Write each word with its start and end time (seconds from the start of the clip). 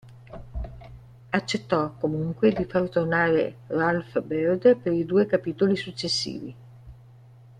Accettò, 1.29 1.91
comunque, 1.91 2.51
di 2.51 2.65
fare 2.65 2.89
tornare 2.89 3.57
Ralph 3.67 4.19
Byrd 4.23 4.77
per 4.77 4.93
i 4.93 5.05
due 5.05 5.27
capitoli 5.27 5.75
successivi. 5.77 6.55